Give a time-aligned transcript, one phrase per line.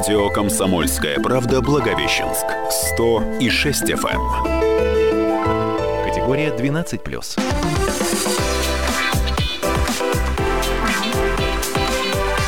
[0.00, 2.46] Радио «Комсомольская правда» Благовещенск.
[2.94, 4.16] 100 и 6 FM.
[4.46, 6.06] Эм.
[6.06, 7.38] Категория 12+.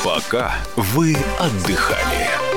[0.02, 2.51] Пока вы отдыхали.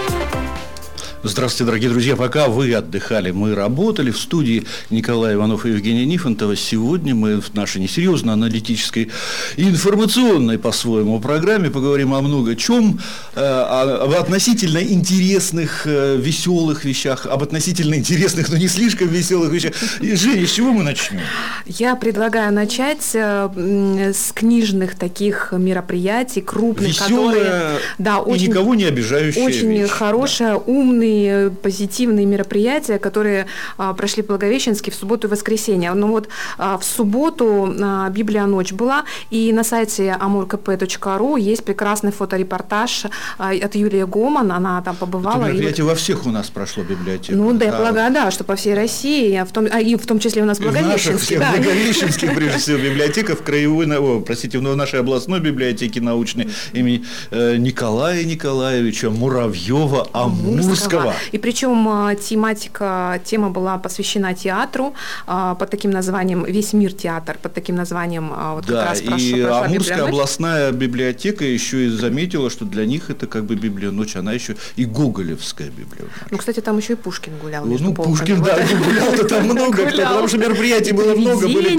[1.28, 2.16] Здравствуйте, дорогие друзья.
[2.16, 6.56] Пока вы отдыхали, мы работали в студии Николая Иванов и Евгения Нифонтова.
[6.56, 9.10] Сегодня мы в нашей несерьезной аналитической
[9.56, 13.00] и информационной по-своему программе поговорим о много чем,
[13.34, 19.74] э, об относительно интересных, э, веселых вещах, об относительно интересных, но не слишком веселых вещах.
[20.00, 21.22] Женя, с чего мы начнем?
[21.66, 27.80] Я предлагаю начать э, с книжных таких мероприятий, крупных, Веселая которые...
[27.98, 29.90] Да, и никого не обижающая Очень вещь.
[29.90, 31.15] хорошая, умный
[31.62, 33.46] позитивные мероприятия, которые
[33.78, 35.94] а, прошли в Благовещенске в субботу и воскресенье.
[35.94, 42.12] Ну вот а, в субботу а, Библия ночь была, и на сайте amurkp.ru есть прекрасный
[42.12, 43.06] фоторепортаж
[43.38, 45.44] от Юлии Гоман, она там побывала.
[45.44, 47.36] Это и мероприятие вот- во всех у нас прошло библиотека.
[47.38, 50.06] ну да, я А полагаю, да, что по всей России, в том, а и в
[50.06, 51.40] том числе у нас в Благовещенске.
[51.40, 51.52] да.
[51.52, 57.58] Благовещенских, прежде всего, библиотеках, в краевой, о, простите, в нашей областной библиотеке научной имени э,
[57.58, 61.05] Николая Николаевича Муравьева Амурского.
[61.32, 64.94] И причем а, тематика, тема была посвящена театру
[65.28, 69.02] а, под таким названием «Весь мир театр», под таким названием а, вот как Да, раз
[69.02, 73.56] прошло- и прошла Амурская областная библиотека еще и заметила, что для них это как бы
[73.56, 76.06] Библия ночь, она еще и Гоголевская Библия.
[76.32, 77.66] Ну, кстати, там еще и Пушкин гулял.
[77.66, 77.94] Ну.
[77.94, 81.76] Пушкин, да, гулял-то там много, потому что мероприятий было много, были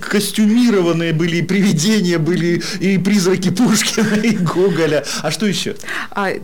[0.00, 5.04] костюмированные, были и привидения, были и призраки Пушкина, и Гоголя.
[5.22, 5.76] А что еще?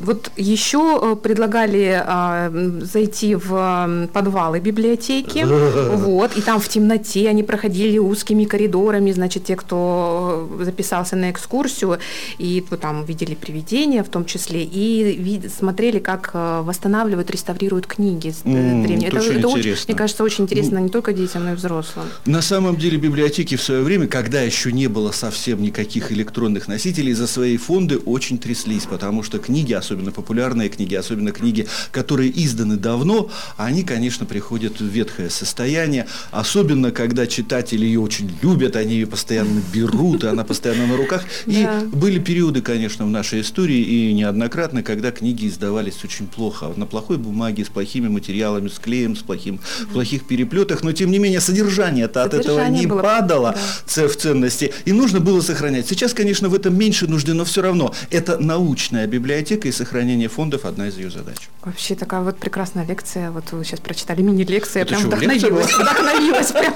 [0.01, 5.45] Вот еще э, предлагали м, зайти в подвалы библиотеки,
[5.97, 11.31] вот, и там в темноте они проходили узкими коридорами, значит, те, кто э, записался на
[11.31, 11.99] экскурсию,
[12.39, 17.87] и вот там видели привидения в том числе, и ви- смотрели, как э, восстанавливают, реставрируют
[17.87, 19.09] книги э, древние.
[19.09, 19.85] это очень очень, интересно.
[19.89, 22.07] мне кажется, очень интересно не только детям, но и взрослым.
[22.27, 27.13] На самом деле библиотеки в свое время, когда еще не было совсем никаких электронных носителей,
[27.15, 32.77] за свои фонды очень тряслись, потому что книги, особенно популярные книги, особенно книги, которые изданы
[32.77, 39.07] давно, они, конечно, приходят в ветхое состояние, особенно когда читатели ее очень любят, они ее
[39.07, 41.25] постоянно берут, и она постоянно на руках.
[41.47, 41.83] И Да.
[41.93, 47.19] были периоды, конечно, в нашей истории, и неоднократно, когда книги издавались очень плохо, на плохой
[47.19, 51.41] бумаге, с плохими материалами, с клеем, с плохим, в плохих переплетах, но тем не менее
[51.41, 53.57] содержание-то от этого не было, падало
[53.97, 54.09] да.
[54.09, 55.87] в ценности, и нужно было сохранять.
[55.89, 60.65] Сейчас, конечно, в этом меньше нужды, но все равно это научная библиотека, и сохранение фондов
[60.65, 61.49] одна из ее задач.
[61.63, 63.31] Вообще такая вот прекрасная лекция.
[63.31, 65.73] Вот вы сейчас прочитали мини-лекцию, я Это прям что, вдохновилась.
[65.73, 66.75] Вдохновилась прям.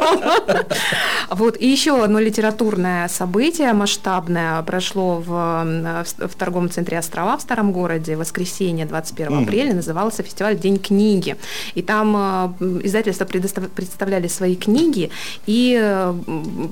[1.31, 1.57] Вот.
[1.61, 8.17] И еще одно литературное событие масштабное прошло в, в торговом центре «Острова» в Старом городе
[8.17, 9.43] воскресенье 21 Мгм.
[9.45, 9.75] апреля.
[9.75, 11.37] Назывался фестиваль «День книги».
[11.75, 12.15] И там
[12.61, 15.11] э, издательства представляли свои книги
[15.47, 16.13] и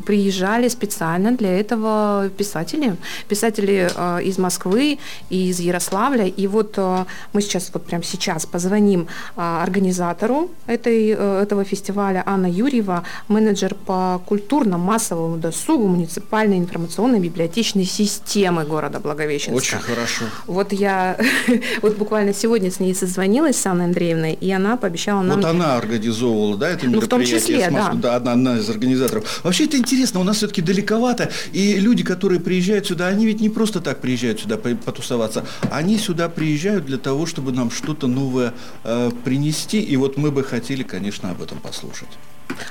[0.07, 2.97] приезжали специально для этого писатели.
[3.29, 4.99] Писатели э, из Москвы
[5.31, 6.27] и из Ярославля.
[6.27, 9.07] И вот э, мы сейчас, вот прямо сейчас позвоним
[9.37, 17.85] э, организатору этой, э, этого фестиваля Анна Юрьева, менеджер по культурно-массовому досугу муниципальной информационной библиотечной
[17.85, 19.57] системы города Благовещенска.
[19.57, 20.25] Очень хорошо.
[20.47, 21.17] Вот я
[21.83, 25.37] вот буквально сегодня с ней созвонилась с Анной Андреевной, и она пообещала нам...
[25.41, 28.17] Вот она организовывала, да, это Ну, в том мероприятие числе, Москвы, да.
[28.17, 29.41] одна, одна из организаторов.
[29.45, 33.49] Вообще это интересно, у нас все-таки далековато, и люди, которые приезжают сюда, они ведь не
[33.51, 38.55] просто так приезжают сюда по- потусоваться, они сюда приезжают для того, чтобы нам что-то новое
[38.85, 42.09] э, принести, и вот мы бы хотели, конечно, об этом послушать.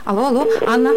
[0.06, 0.92] Алло, алло, Анна.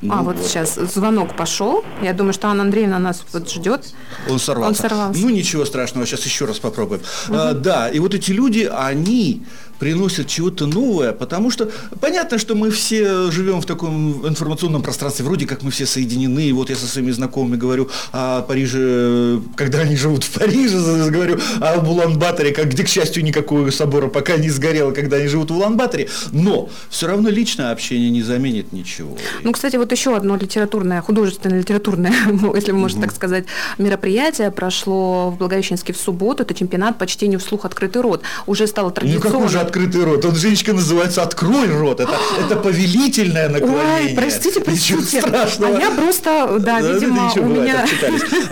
[0.00, 0.46] Ну а, вот, вот.
[0.46, 1.84] сейчас звонок пошел.
[2.02, 3.94] Я думаю, что Анна Андреевна нас вот ждет.
[4.28, 4.68] Он сорвался.
[4.68, 5.20] Он сорвался.
[5.20, 7.00] Ну, ничего страшного, сейчас еще раз попробуем.
[7.30, 9.46] А, да, и вот эти люди, они
[9.78, 11.70] приносят чего-то новое, потому что
[12.00, 16.52] понятно, что мы все живем в таком информационном пространстве, вроде как мы все соединены, и
[16.52, 20.78] вот я со своими знакомыми говорю о Париже, когда они живут в Париже,
[21.10, 25.50] говорю о Улан-Баторе, как где, к счастью, никакого собора пока не сгорело, когда они живут
[25.50, 29.16] в Улан-Баторе, но все равно личное общение не заменит ничего.
[29.42, 33.44] Ну, кстати, вот еще одно литературное, художественное литературное, ну, если можно так сказать,
[33.78, 36.42] мероприятие прошло в Благовещенске в субботу.
[36.42, 38.22] Это чемпионат по чтению вслух «Открытый рот».
[38.46, 39.48] Уже стало Ну, традиционным.
[39.64, 40.24] Открытый рот.
[40.24, 42.00] Он женщина называется «Открой рот».
[42.00, 44.10] Это, это повелительное наклонение.
[44.10, 44.94] Ой, простите, простите.
[44.94, 45.76] Ничего страшного.
[45.76, 47.86] А я просто, да, видимо, ничего, у меня...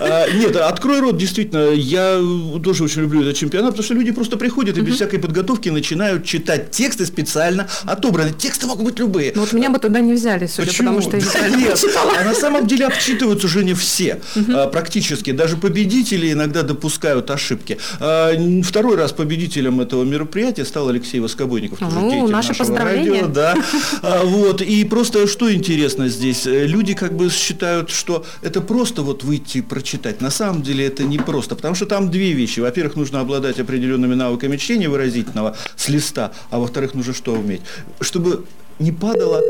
[0.01, 2.21] А, Нет, «Открой рот» действительно, я
[2.63, 6.25] тоже очень люблю этот чемпионат, потому что люди просто приходят и без всякой подготовки начинают
[6.25, 8.33] читать тексты специально отобраны.
[8.33, 9.33] Тексты могут быть любые.
[9.35, 11.01] Ну вот меня бы туда не взяли, судя Почему?
[11.01, 11.85] потому что я Да нет,
[12.21, 14.21] а на самом деле обчитываются уже не все,
[14.55, 15.33] а, практически.
[15.33, 17.79] Даже победители иногда допускают ошибки.
[18.01, 18.33] А,
[18.63, 21.81] Второй раз победителем этого мероприятия стал Алексей Воскобойников.
[21.81, 23.57] тоже Ну, деятель наши нашего радио, да.
[24.03, 24.63] А, Вот.
[24.63, 26.47] И просто что интересно здесь?
[26.47, 30.21] Э, Люди как бы считают, что это просто вот выйти прочитать.
[30.21, 32.61] На самом деле это не просто, потому что там две вещи.
[32.61, 37.63] Во-первых, нужно обладать определенными навыками чтения выразительного с листа, а во-вторых, нужно что уметь?
[38.01, 38.45] Чтобы
[38.79, 39.41] не падало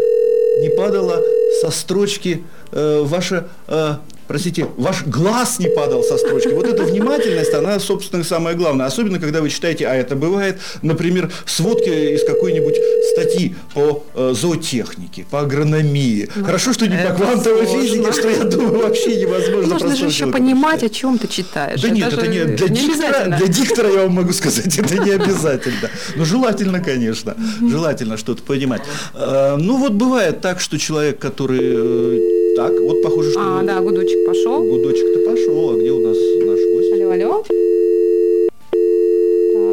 [0.62, 1.20] не падало
[1.60, 3.96] со строчки э, ваше, э,
[4.32, 6.49] простите, ваш глаз не падал со строчки.
[6.49, 8.87] Вот эта внимательность, она, собственно, самое главное.
[8.87, 12.75] Особенно, когда вы читаете, а это бывает, например, сводки из какой-нибудь
[13.12, 16.31] статьи по э, зоотехнике, по агрономии.
[16.46, 17.82] Хорошо, что не по это квантовой сложно.
[17.82, 19.75] физике, что, я думаю, вообще невозможно.
[19.75, 20.93] Нужно же еще понимать, прочитать.
[20.93, 21.82] о чем ты читаешь.
[21.82, 23.37] Да нет, это не для диктора, обязательно.
[23.37, 25.90] для диктора я вам могу сказать, это не обязательно.
[26.17, 28.81] Но желательно, конечно, желательно что-то понимать.
[29.12, 33.81] Э, Ну вот бывает так, что человек, который э, так, вот похоже, что А, да,
[33.81, 34.62] гудочек пошел.
[34.62, 36.93] гудочек-то пошел, а где у нас наш гость?
[36.93, 37.44] Алло, алло.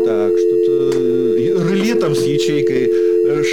[0.06, 2.92] Так, что-то э, реле там с ячейкой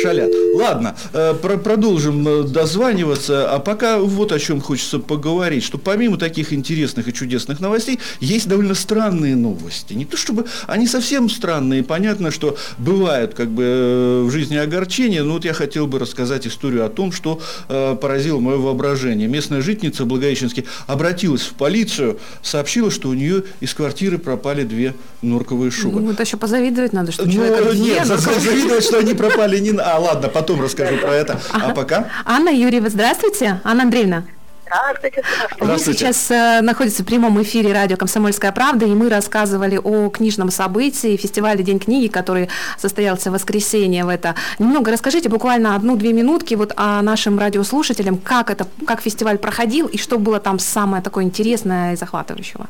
[0.02, 0.31] шалят.
[0.55, 3.50] Ладно, э, про- продолжим э, дозваниваться.
[3.52, 8.49] А пока вот о чем хочется поговорить, что помимо таких интересных и чудесных новостей, есть
[8.49, 9.94] довольно странные новости.
[9.94, 15.23] Не то чтобы они совсем странные, понятно, что бывают как бы э, в жизни огорчения,
[15.23, 19.28] но вот я хотел бы рассказать историю о том, что э, поразило мое воображение.
[19.28, 24.94] Местная житница в Благовещенске обратилась в полицию, сообщила, что у нее из квартиры пропали две
[25.23, 26.00] норковые шубы.
[26.00, 29.95] Ну, это еще позавидовать надо, что Ну, человек нет, за- завидовать, что они пропали на-
[29.95, 31.41] А, ладно, потом расскажу про это.
[31.53, 32.07] А пока...
[32.25, 33.61] Анна Юрьева, здравствуйте.
[33.65, 34.25] Анна Андреевна.
[34.69, 35.65] Здравствуйте, здравствуйте.
[35.75, 40.51] Вы сейчас э, находитесь в прямом эфире радио «Комсомольская правда», и мы рассказывали о книжном
[40.51, 44.35] событии, фестивале «День книги», который состоялся в воскресенье в это.
[44.59, 49.99] Немного расскажите, буквально одну-две минутки вот о нашим радиослушателям, как, это, как фестиваль проходил и
[49.99, 52.67] что было там самое такое интересное и захватывающего.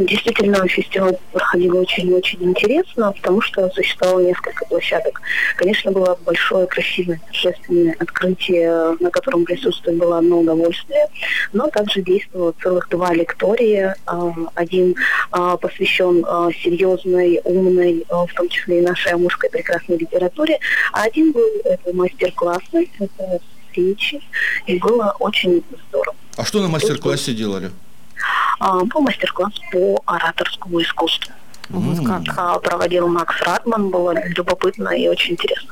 [0.00, 5.20] Действительно, фестиваль проходил очень-очень интересно, потому что существовало несколько площадок.
[5.56, 11.08] Конечно, было большое, красивое, торжественное открытие, на котором присутствие было одно удовольствие,
[11.52, 13.96] но также действовало целых два лектория.
[14.06, 14.94] А, Один
[15.30, 16.24] а, посвящен
[16.62, 20.58] серьезной, умной, в том числе и нашей амурской прекрасной литературе,
[20.92, 23.40] а один был это мастер-классы, это
[23.74, 24.20] речи,
[24.66, 26.16] и было очень здорово.
[26.36, 27.70] А что на мастер-классе делали?
[28.62, 31.32] А, Был мастер-класс по ораторскому искусству.
[31.68, 32.22] Вот как.
[32.36, 35.70] А, Проводил Макс Радман, было любопытно и очень интересно.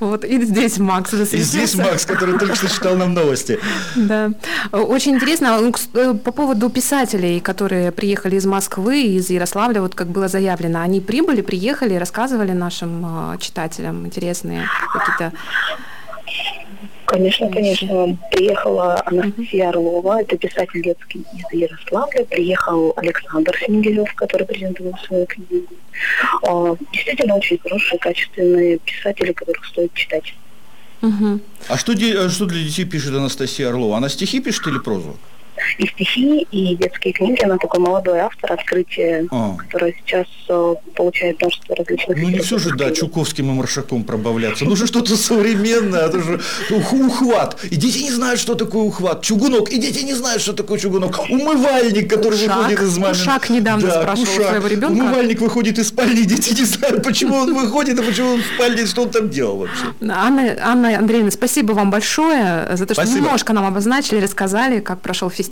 [0.00, 1.50] Вот и здесь Макс И засветился.
[1.50, 3.58] здесь Макс, который только что читал нам новости.
[3.96, 4.30] Да.
[4.72, 10.08] Очень интересно, ну, э, по поводу писателей, которые приехали из Москвы, из Ярославля, вот как
[10.08, 15.32] было заявлено, они прибыли, приехали, рассказывали нашим э, читателям интересные какие-то...
[17.10, 18.16] Конечно, конечно.
[18.30, 22.24] Приехала Анастасия Орлова, это писатель детский из Ярославля.
[22.24, 25.66] Приехал Александр Сингелев, который презентовал свою книгу.
[26.46, 30.36] А, Действительно очень хорошие, качественные писатели, которых стоит читать.
[31.00, 31.40] Мгм.
[31.66, 33.96] А что, а что для детей пишет Анастасия Орлова?
[33.96, 35.16] Она стихи пишет или прозу?
[35.78, 37.42] И стихи, и детские книги.
[37.42, 39.56] Она такой молодой автор, открытие, А.
[39.56, 42.16] которое сейчас э, получает множество различных...
[42.16, 42.90] Ну не все же, да.
[42.90, 44.64] Чуковским и Маршаком пробавляться.
[44.64, 46.40] Нужно что-то современное, это же
[46.70, 47.62] ух- ухват.
[47.70, 49.22] И дети не знают, что такое ухват.
[49.22, 51.18] Чугунок, и дети не знают, что такое чугунок.
[51.30, 52.56] Умывальник, который Кушак.
[52.56, 53.14] выходит из мамин...
[53.16, 54.92] Кушак недавно спрашивал у своего ребенка.
[54.92, 58.86] Умывальник выходит из спальни, дети не знают, почему он выходит, и почему он в спальне,
[58.86, 59.84] что он там делал вообще.
[60.08, 63.18] Анна, Анна Андреевна, спасибо вам большое за то, что Спасибо.
[63.26, 65.49] немножко нам обозначили, рассказали, как прошел фестиваль.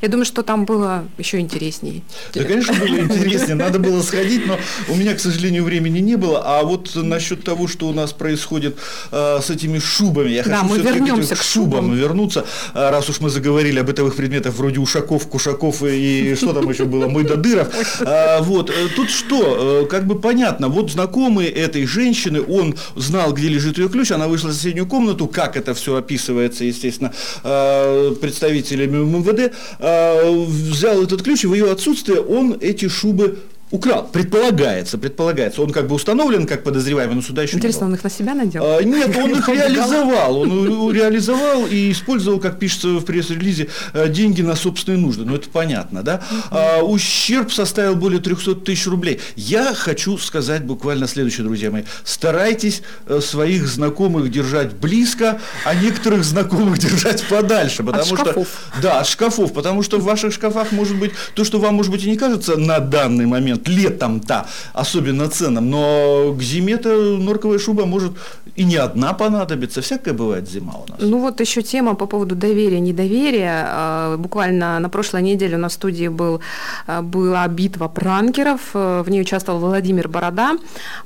[0.00, 2.02] Я думаю, что там было еще интереснее.
[2.34, 6.42] Да, конечно, было интереснее, надо было сходить, но у меня, к сожалению, времени не было.
[6.44, 8.76] А вот насчет того, что у нас происходит
[9.10, 11.94] э, с этими шубами, я Да, хочу мы вернемся к к шубам шубам.
[11.96, 16.68] вернуться, А раз уж мы заговорили об бытовых предметах вроде ушаков, кушаков и что там
[16.68, 17.68] еще было, мойдодыров.
[18.00, 23.32] А, Вот, э, тут что, э, как бы понятно, вот знакомый этой женщины, он знал,
[23.32, 27.12] где лежит ее ключ, она вышла в соседнюю комнату, как это все описывается, естественно,
[27.44, 33.38] э, представителями МВД, э, взял этот ключ, и в ее отсутствие он эти шубы
[33.72, 35.60] Украл, предполагается, предполагается.
[35.60, 38.34] Он как бы установлен как подозреваемый, но суда еще Интересно, не он их на себя
[38.34, 38.62] надел?
[38.64, 40.38] А, нет, он их реализовал.
[40.38, 45.24] Он реализовал и использовал, как пишется в пресс-релизе, э, деньги на собственные нужды.
[45.24, 46.22] Ну, это понятно, да?
[46.50, 49.20] А, ущерб составил более 300 тысяч рублей.
[49.34, 51.82] Я хочу сказать буквально следующее, друзья мои.
[52.04, 57.82] Старайтесь э, своих знакомых держать близко, а некоторых знакомых держать подальше.
[57.82, 58.48] Потому от шкафов.
[58.70, 59.52] Что, да, от шкафов.
[59.52, 62.56] Потому что в ваших шкафах может быть то, что вам, может быть, и не кажется
[62.56, 68.12] на данный момент летом-то особенно ценным, но к зиме-то норковая шуба может
[68.56, 70.98] и не одна понадобиться, всякое бывает зима у нас.
[71.00, 73.66] Ну вот еще тема по поводу доверия, недоверия.
[73.68, 76.40] А, буквально на прошлой неделе у нас в студии был,
[76.86, 80.56] а, была битва пранкеров, в ней участвовал Владимир Борода,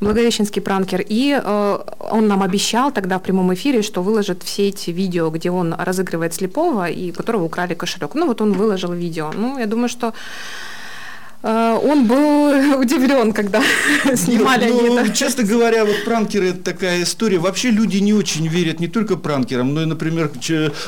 [0.00, 1.40] благовещенский пранкер, и
[2.10, 6.34] он нам обещал тогда в прямом эфире, что выложит все эти видео, где он разыгрывает
[6.34, 8.14] слепого, и которого украли кошелек.
[8.14, 9.32] Ну вот он выложил видео.
[9.34, 10.12] Ну, я думаю, что Э,
[11.42, 13.62] он был удивлен, когда
[14.14, 15.14] снимали ну, они ну, это.
[15.14, 17.38] Честно говоря, вот пранкеры это такая история.
[17.38, 20.30] Вообще люди не очень верят не только пранкерам, но и, например,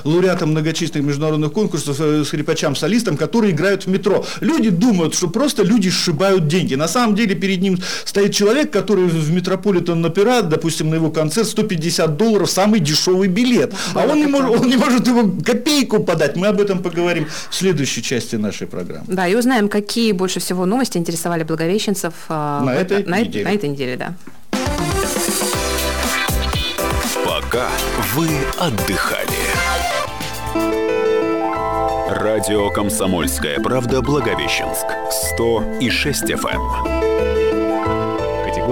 [0.04, 4.24] лауреатам многочисленных международных конкурсов э, с хрипачам-солистам, которые играют в метро.
[4.40, 6.74] Люди думают, что просто люди сшибают деньги.
[6.74, 11.48] На самом деле перед ним стоит человек, который в Метрополитен опера, допустим, на его концерт
[11.48, 13.72] 150 долларов, самый дешевый билет.
[13.94, 16.36] А он не, может, он не может его копейку подать.
[16.36, 19.06] Мы об этом поговорим в следующей части нашей программы.
[19.08, 23.44] Да, и узнаем, какие больше всего новости интересовали благовещенцев а, на, этой, на, неделе.
[23.44, 24.14] на этой неделе, да.
[27.24, 27.68] Пока
[28.14, 29.28] вы отдыхали.
[32.08, 34.86] Радио «Комсомольская правда» Благовещенск.
[35.34, 37.01] 100 и 6 FM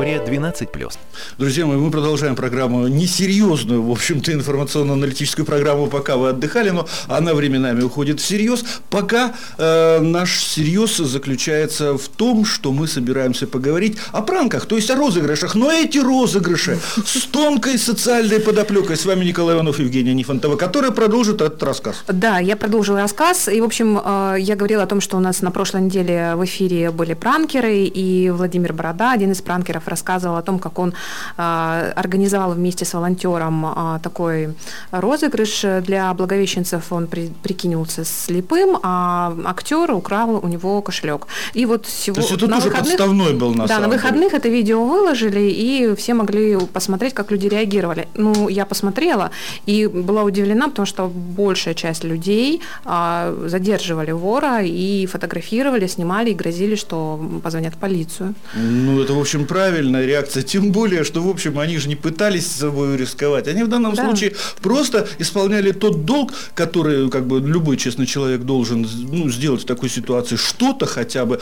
[0.00, 0.92] категория 12+.
[1.38, 7.34] Друзья мои, мы продолжаем программу несерьезную, в общем-то, информационно-аналитическую программу, пока вы отдыхали, но она
[7.34, 8.64] временами уходит всерьез.
[8.88, 14.90] Пока э, наш серьез заключается в том, что мы собираемся поговорить о пранках, то есть
[14.90, 15.54] о розыгрышах.
[15.54, 18.96] Но эти розыгрыши с тонкой социальной подоплекой.
[18.96, 22.04] С вами Николай Иванов, Евгения Нифонтова, которая продолжит этот рассказ.
[22.08, 23.48] Да, я продолжила рассказ.
[23.48, 26.44] И, в общем, э, я говорила о том, что у нас на прошлой неделе в
[26.44, 30.94] эфире были пранкеры, и Владимир Борода, один из пранкеров, рассказывал о том, как он
[31.36, 34.54] а, организовал вместе с волонтером а, такой
[34.90, 36.92] розыгрыш для благовещенцев.
[36.92, 41.26] Он при, прикинулся слепым, а актер украл у него кошелек.
[41.54, 42.22] И вот сегодня...
[42.22, 44.38] То есть это на тоже выходных, подставной был на Да, самом на выходных деле.
[44.38, 48.08] это видео выложили, и все могли посмотреть, как люди реагировали.
[48.14, 49.30] Ну, я посмотрела
[49.66, 56.34] и была удивлена, потому что большая часть людей а, задерживали вора и фотографировали, снимали и
[56.34, 58.34] грозили, что позвонят в полицию.
[58.54, 61.96] Ну, это, в общем, правильно правильная реакция, тем более, что, в общем, они же не
[61.96, 63.48] пытались с собой рисковать.
[63.48, 64.04] Они в данном да.
[64.04, 69.64] случае просто исполняли тот долг, который, как бы, любой честный человек должен ну, сделать в
[69.64, 71.40] такой ситуации что-то хотя бы,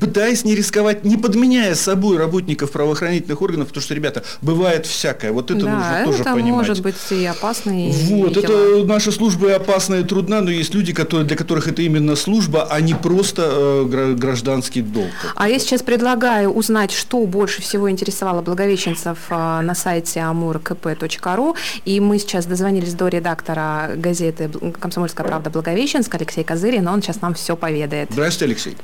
[0.00, 5.32] пытаясь не рисковать, не подменяя собой работников правоохранительных органов, потому что, ребята, бывает всякое.
[5.32, 6.68] Вот это да, нужно это тоже понимать.
[6.68, 8.84] может быть и опасно, и Вот, и это дела.
[8.84, 12.68] наша служба и опасна, и трудна, но есть люди, которые, для которых это именно служба,
[12.70, 15.08] а не просто э, гражданский долг.
[15.36, 21.56] А я сейчас предлагаю узнать, что больше всего всего интересовало благовещенцев а, на сайте amurkp.ru.
[21.84, 24.48] И мы сейчас дозвонились до редактора газеты
[24.80, 26.88] «Комсомольская правда» Благовещенск Алексей Козырин.
[26.88, 28.10] Он сейчас нам все поведает.
[28.10, 28.76] Здравствуйте, Алексей.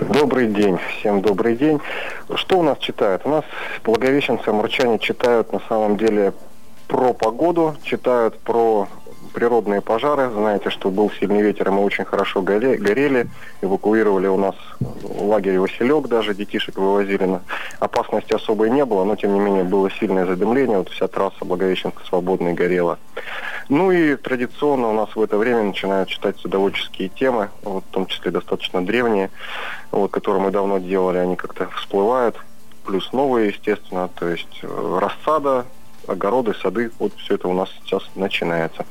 [0.00, 1.80] Добрый день, всем добрый день.
[2.34, 3.22] Что у нас читают?
[3.24, 3.44] У нас
[3.84, 6.32] благовещенцы, амурчане читают на самом деле
[6.88, 8.88] про погоду, читают про
[9.32, 10.30] природные пожары.
[10.30, 13.28] Знаете, что был сильный ветер, и мы очень хорошо горели.
[13.60, 14.54] Эвакуировали у нас
[15.18, 17.24] лагерь Василек даже, детишек вывозили.
[17.24, 17.42] На...
[17.80, 20.78] Опасности особой не было, но тем не менее было сильное задымление.
[20.78, 22.98] Вот вся трасса Благовещенска свободная горела.
[23.68, 28.06] Ну и традиционно у нас в это время начинают читать садоводческие темы, вот, в том
[28.06, 29.30] числе достаточно древние,
[29.90, 32.36] вот, которые мы давно делали, они как-то всплывают.
[32.84, 35.66] Плюс новые, естественно, то есть э, рассада,
[36.06, 38.84] огороды, сады, вот все это у нас сейчас начинается.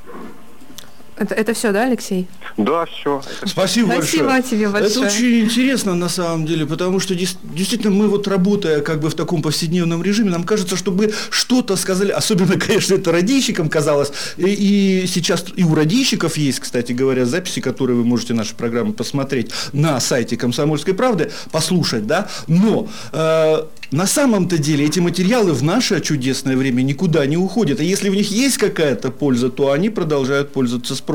[1.22, 2.28] Это, это все, да, Алексей?
[2.58, 3.22] Да, все.
[3.46, 4.42] Спасибо, Спасибо большое.
[4.42, 4.92] тебе большое.
[4.92, 9.14] Это очень интересно на самом деле, потому что действительно мы вот работая как бы в
[9.14, 15.06] таком повседневном режиме, нам кажется, чтобы что-то сказали, особенно, конечно, это радийщикам казалось, и, и
[15.06, 20.00] сейчас и у радийщиков есть, кстати говоря, записи, которые вы можете наши программы посмотреть на
[20.00, 26.56] сайте «Комсомольской правды», послушать, да, но э, на самом-то деле эти материалы в наше чудесное
[26.56, 27.80] время никуда не уходят.
[27.82, 31.11] А если в них есть какая-то польза, то они продолжают пользоваться спросом.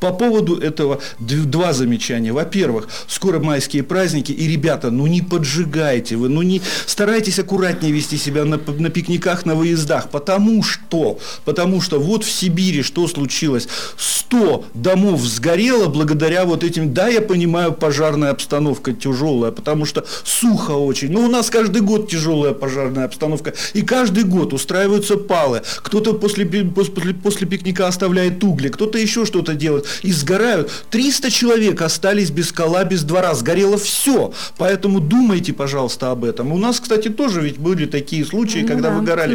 [0.00, 2.32] По поводу этого два замечания.
[2.32, 8.16] Во-первых, скоро майские праздники, и, ребята, ну не поджигайте вы, ну не старайтесь аккуратнее вести
[8.16, 13.68] себя на, на пикниках, на выездах, потому что, потому что вот в Сибири что случилось?
[13.96, 20.72] 100 домов сгорело благодаря вот этим, да, я понимаю, пожарная обстановка тяжелая, потому что сухо
[20.72, 26.14] очень, но у нас каждый год тяжелая пожарная обстановка, и каждый год устраиваются палы, кто-то
[26.14, 30.70] после, после, после пикника оставляет угли, кто-то еще что-то делает, и сгорают.
[30.90, 36.52] 300 человек остались без кола, без двора, сгорело все, поэтому думайте, пожалуйста, об этом.
[36.52, 39.34] У нас, кстати, тоже ведь были такие случаи, ну, когда да, выгорали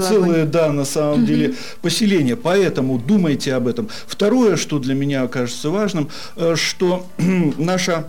[0.00, 1.26] целые, да, на самом угу.
[1.26, 3.88] деле, поселения, поэтому думайте об этом.
[4.06, 7.06] Второе, что для меня кажется важным, э, что
[7.58, 8.06] наша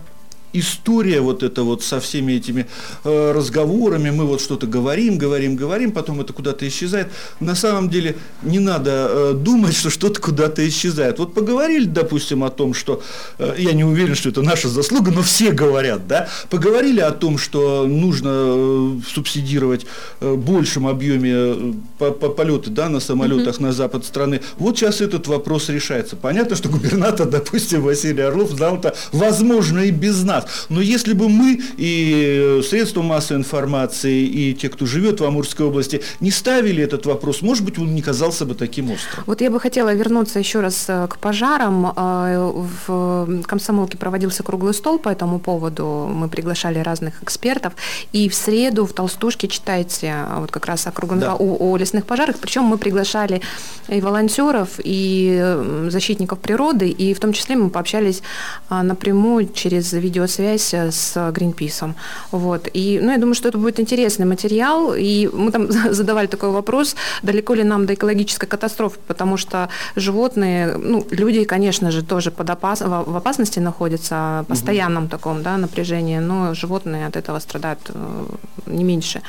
[0.52, 2.66] история вот эта вот со всеми этими
[3.04, 7.08] э, разговорами, мы вот что-то говорим, говорим, говорим, потом это куда-то исчезает.
[7.40, 11.18] На самом деле не надо э, думать, что что-то куда-то исчезает.
[11.18, 13.02] Вот поговорили, допустим, о том, что,
[13.38, 17.38] э, я не уверен, что это наша заслуга, но все говорят, да, поговорили о том,
[17.38, 19.86] что нужно э, субсидировать
[20.20, 23.62] э, большем объеме э, по, по полеты, да, на самолетах mm-hmm.
[23.62, 24.40] на запад страны.
[24.58, 26.16] Вот сейчас этот вопрос решается.
[26.16, 30.66] Понятно, что губернатор, допустим, Василий Орлов знал это, возможно, и без нас нас.
[30.68, 35.66] Но если бы мы и э, средства массовой информации, и те, кто живет в Амурской
[35.66, 39.24] области, не ставили этот вопрос, может быть, он не казался бы таким острым.
[39.26, 41.92] Вот я бы хотела вернуться еще раз э, к пожарам.
[41.96, 46.08] Э, в Комсомолке проводился круглый стол по этому поводу.
[46.12, 47.72] Мы приглашали разных экспертов.
[48.12, 51.34] И в среду в Толстушке читайте вот как раз о, круглом, да.
[51.34, 52.36] о, о лесных пожарах.
[52.40, 53.40] Причем мы приглашали
[53.88, 55.56] и волонтеров, и
[55.88, 58.22] защитников природы, и в том числе мы пообщались
[58.70, 61.94] напрямую через видео связь э, с Гринписом.
[62.30, 62.68] Вот.
[62.72, 64.94] И, ну, я думаю, что это будет интересный материал.
[64.94, 70.76] И мы там задавали такой вопрос, далеко ли нам до экологической катастрофы, потому что животные,
[70.76, 72.80] ну, люди, конечно же, тоже под опас...
[72.80, 75.10] в опасности находятся, в постоянном угу.
[75.10, 78.24] таком да, напряжении, но животные от этого страдают э,
[78.66, 79.22] не меньше.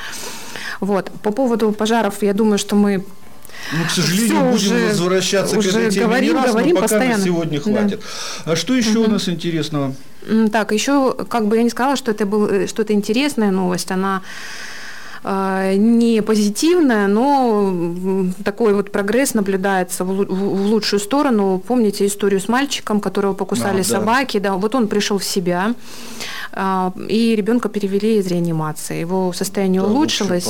[0.79, 1.11] Вот.
[1.21, 3.03] По поводу пожаров, я думаю, что мы
[3.71, 6.75] ну, к сожалению, Все, будем уже, возвращаться уже к этой теме говорим, не раз, говорим
[6.75, 7.17] но пока постоянно.
[7.17, 8.01] на сегодня хватит.
[8.45, 8.51] Да.
[8.51, 9.09] А что еще угу.
[9.09, 9.95] у нас интересного?
[10.51, 13.91] Так, еще, как бы я не сказала, что это, был, э, что это интересная новость,
[13.91, 14.21] она
[15.23, 17.73] э, не позитивная, но
[18.43, 21.61] такой вот прогресс наблюдается в лучшую сторону.
[21.67, 24.39] Помните историю с мальчиком, которого покусали а, собаки?
[24.39, 24.49] Да.
[24.49, 25.73] да, вот он пришел в себя.
[26.55, 28.99] А, и ребенка перевели из реанимации.
[28.99, 30.47] Его состояние да, улучшилось.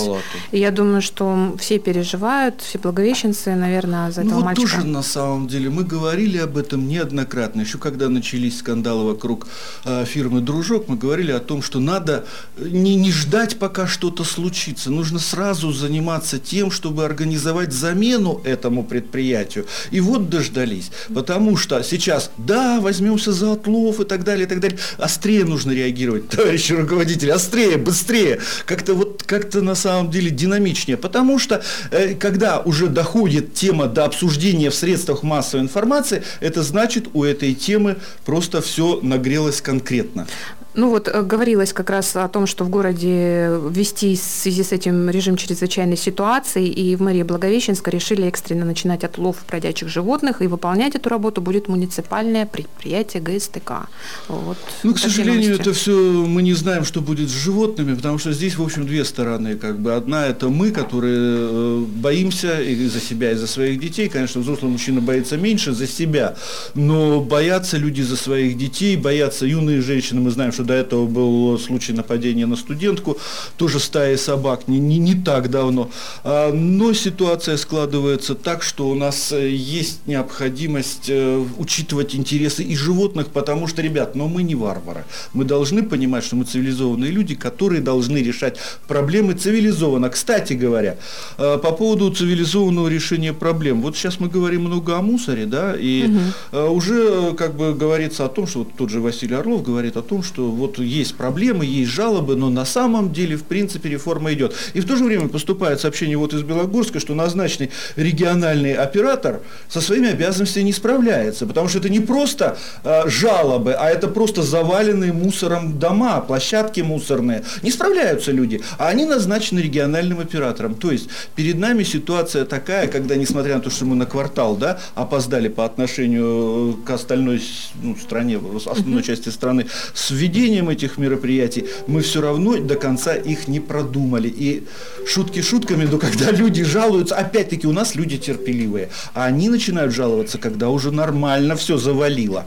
[0.52, 4.76] И я думаю, что все переживают, все благовещенцы, наверное, за ну, этого вот мальчика.
[4.76, 7.62] тоже на самом деле мы говорили об этом неоднократно.
[7.62, 9.48] Еще когда начались скандалы вокруг
[9.86, 12.26] э, фирмы Дружок, мы говорили о том, что надо
[12.58, 14.92] не, не ждать, пока что-то случится.
[14.92, 19.66] Нужно сразу заниматься тем, чтобы организовать замену этому предприятию.
[19.92, 20.92] И вот дождались.
[21.14, 24.78] Потому что сейчас, да, возьмемся за отлов и так далее, и так далее.
[24.98, 30.98] Острее нужно реагировать реагировать, товарищи руководители, острее, быстрее, как-то вот как-то на самом деле динамичнее.
[30.98, 37.10] Потому что э, когда уже доходит тема до обсуждения в средствах массовой информации, это значит
[37.14, 40.28] у этой темы просто все нагрелось конкретно.
[40.76, 44.72] Ну вот э, говорилось как раз о том, что в городе ввести в связи с
[44.72, 50.48] этим режим чрезвычайной ситуации, и в мэрии Благовещенска решили экстренно начинать отлов бродячих животных, и
[50.48, 53.88] выполнять эту работу будет муниципальное предприятие ГСТК.
[54.28, 54.58] Вот.
[54.84, 55.62] Ну, к сожалению, новости.
[55.62, 59.06] это все мы не знаем, что будет с животными, потому что здесь, в общем, две
[59.06, 59.56] стороны.
[59.56, 59.94] Как бы.
[59.94, 64.10] Одна– это мы, которые э, боимся и за себя, и за своих детей.
[64.10, 66.36] Конечно, взрослый мужчина боится меньше за себя,
[66.74, 70.20] но боятся люди за своих детей, боятся юные женщины.
[70.20, 73.18] Мы знаем, что что до этого был случай нападения на студентку,
[73.58, 75.90] тоже стаи собак, не, не, не так давно.
[76.24, 82.76] А, но ситуация складывается так, что у нас э, есть необходимость э, учитывать интересы и
[82.76, 85.04] животных, потому что, ребят, но мы не варвары.
[85.34, 90.10] Мы должны понимать, что мы цивилизованные люди, которые должны решать проблемы цивилизованно.
[90.10, 90.98] Кстати говоря,
[91.38, 93.82] э, по поводу цивилизованного решения проблем.
[93.82, 96.06] Вот сейчас мы говорим много о мусоре, да, и
[96.52, 96.74] угу.
[96.76, 100.24] уже как бы говорится о том, что вот тот же Василий Орлов говорит о том,
[100.24, 104.56] что вот есть проблемы, есть жалобы, но на самом деле, в принципе, реформа идет.
[104.74, 109.82] И в то же время поступает сообщение вот из Белогорска, что назначенный региональный оператор со
[109.82, 115.14] своими обязанностями не справляется, потому что это не просто э, жалобы, а это просто заваленные
[115.14, 117.44] мусором дома, площадки мусорные.
[117.62, 120.76] Не справляются люди, а они назначены региональным оператором.
[120.76, 124.80] То есть перед нами ситуация такая, когда, несмотря на то, что мы на квартал да,
[124.96, 127.42] опоздали по отношению к остальной
[127.82, 133.16] ну, стране, основной части страны, с введением проведением этих мероприятий, мы все равно до конца
[133.16, 134.28] их не продумали.
[134.28, 134.64] И
[135.08, 140.38] шутки шутками, но когда люди жалуются, опять-таки у нас люди терпеливые, а они начинают жаловаться,
[140.38, 142.46] когда уже нормально все завалило.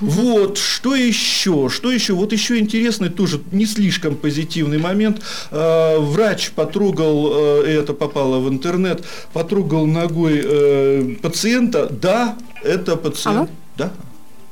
[0.00, 1.68] Вот, что еще?
[1.68, 2.12] Что еще?
[2.12, 5.20] Вот еще интересный, тоже не слишком позитивный момент.
[5.50, 11.88] Э, врач потрогал, э, это попало в интернет, потрогал ногой э, пациента.
[11.90, 13.38] Да, это пациент.
[13.38, 13.48] Алло?
[13.76, 13.92] Да.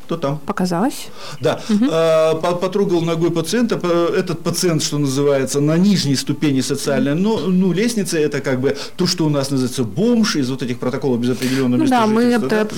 [0.06, 0.38] Кто там?
[0.46, 1.08] Показалось.
[1.40, 1.60] Да.
[1.68, 2.60] Угу.
[2.60, 3.74] Потрогал ногой пациента.
[4.16, 9.08] Этот пациент, что называется, на нижней ступени социальной, ну, ну, лестницы, это как бы то,
[9.08, 12.48] что у нас называется бомж из вот этих протоколов без определенного ну, Да, мы это
[12.48, 12.68] да?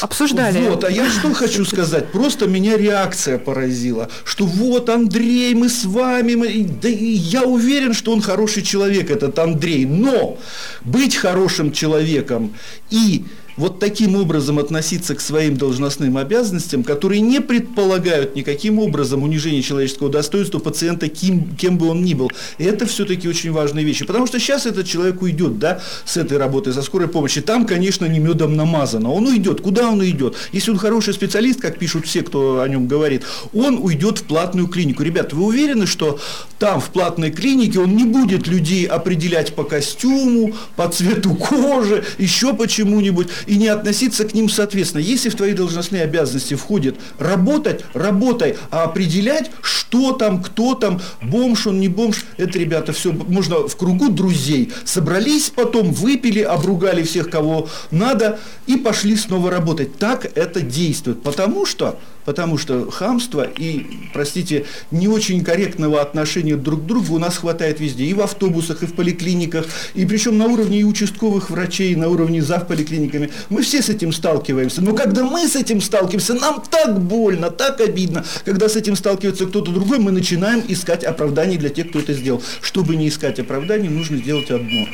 [0.00, 0.66] обсуждали.
[0.70, 2.10] Вот, а я что хочу сказать?
[2.10, 6.66] Просто меня реакция поразила, что вот, Андрей, мы с вами, мы...
[6.82, 10.38] да я уверен, что он хороший человек, этот Андрей, но
[10.84, 12.54] быть хорошим человеком
[12.88, 13.24] и
[13.60, 20.08] вот таким образом относиться к своим должностным обязанностям, которые не предполагают никаким образом унижения человеческого
[20.08, 22.30] достоинства пациента, кем, кем бы он ни был.
[22.56, 24.06] Это все-таки очень важные вещи.
[24.06, 27.42] Потому что сейчас этот человек уйдет да, с этой работы, со скорой помощи.
[27.42, 29.12] Там, конечно, не медом намазано.
[29.12, 29.60] Он уйдет.
[29.60, 30.36] Куда он уйдет?
[30.52, 34.68] Если он хороший специалист, как пишут все, кто о нем говорит, он уйдет в платную
[34.68, 35.02] клинику.
[35.02, 36.18] Ребята, вы уверены, что
[36.58, 42.54] там, в платной клинике, он не будет людей определять по костюму, по цвету кожи, еще
[42.54, 43.28] почему-нибудь?
[43.50, 45.02] И не относиться к ним соответственно.
[45.02, 51.66] Если в твои должностные обязанности входит работать, работай, а определять, что там, кто там, бомж
[51.66, 54.72] он, не бомж, это, ребята, все можно в кругу друзей.
[54.84, 59.98] Собрались потом, выпили, обругали всех, кого надо, и пошли снова работать.
[59.98, 61.20] Так это действует.
[61.24, 61.98] Потому что
[62.30, 67.80] потому что хамства и, простите, не очень корректного отношения друг к другу у нас хватает
[67.80, 71.96] везде, и в автобусах, и в поликлиниках, и причем на уровне и участковых врачей, и
[71.96, 73.30] на уровне зав поликлиниками.
[73.48, 74.80] Мы все с этим сталкиваемся.
[74.80, 78.24] Но когда мы с этим сталкиваемся, нам так больно, так обидно.
[78.44, 82.44] Когда с этим сталкивается кто-то другой, мы начинаем искать оправданий для тех, кто это сделал.
[82.60, 84.86] Чтобы не искать оправданий, нужно сделать одно.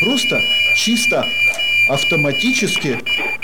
[0.00, 0.40] Просто
[0.74, 1.24] чисто
[1.90, 2.98] автоматически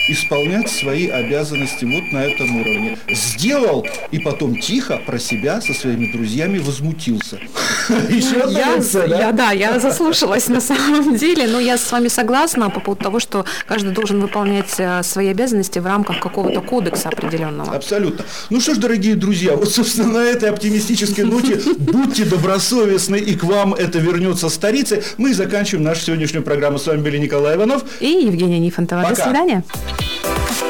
[0.08, 2.98] исполнять свои обязанности вот на этом уровне.
[3.10, 7.38] Сделал и потом тихо про себя со своими друзьями возмутился.
[8.08, 9.18] Еще я, да?
[9.18, 13.20] Я, да, я заслушалась на самом деле, но я с вами согласна по поводу того,
[13.20, 17.74] что каждый должен выполнять э, свои обязанности в рамках какого-то кодекса определенного.
[17.74, 18.24] Абсолютно.
[18.50, 23.44] Ну что ж, дорогие друзья, вот, собственно, на этой оптимистической ноте будьте добросовестны, и к
[23.44, 25.02] вам это вернется старицы.
[25.16, 26.78] Мы заканчиваем нашу сегодняшнюю программу.
[26.78, 29.00] С вами были Николай Иванов и Евгения Нифонтова.
[29.02, 29.14] Пока.
[29.14, 29.62] До свидания.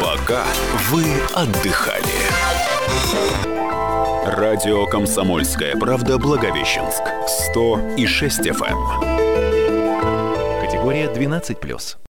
[0.00, 0.44] Пока
[0.90, 2.04] вы отдыхали.
[4.24, 7.02] Радио «Комсомольская правда» Благовещенск.
[7.50, 8.76] 100 и 6 FM.
[10.60, 11.96] Категория 12+.